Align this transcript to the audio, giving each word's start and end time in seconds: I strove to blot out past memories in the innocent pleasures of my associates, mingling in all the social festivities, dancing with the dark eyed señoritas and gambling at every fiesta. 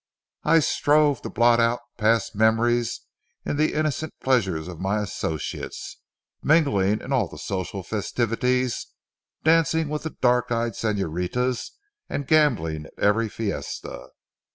I 0.43 0.61
strove 0.61 1.21
to 1.21 1.29
blot 1.29 1.59
out 1.59 1.77
past 1.95 2.33
memories 2.33 3.01
in 3.45 3.57
the 3.57 3.75
innocent 3.75 4.15
pleasures 4.19 4.67
of 4.67 4.79
my 4.79 4.99
associates, 4.99 5.97
mingling 6.41 7.01
in 7.01 7.13
all 7.13 7.27
the 7.27 7.37
social 7.37 7.83
festivities, 7.83 8.87
dancing 9.43 9.89
with 9.89 10.01
the 10.01 10.09
dark 10.19 10.51
eyed 10.51 10.71
señoritas 10.73 11.69
and 12.09 12.25
gambling 12.25 12.85
at 12.87 12.93
every 12.97 13.29
fiesta. 13.29 14.07